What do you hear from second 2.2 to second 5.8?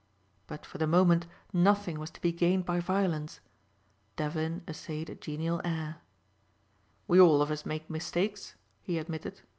be gained by violence. Devlin essayed a genial